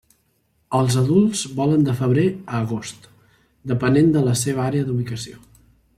Els 0.77 0.95
adults 1.01 1.43
volen 1.59 1.85
de 1.89 1.95
febrer 1.99 2.25
a 2.55 2.61
agost, 2.63 3.05
depenent 3.73 4.11
de 4.17 4.25
la 4.31 4.37
seva 4.45 4.65
àrea 4.71 4.89
d'ubicació. 4.89 5.43